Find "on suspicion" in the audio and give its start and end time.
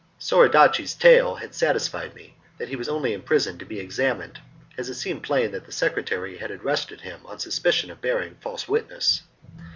7.23-7.91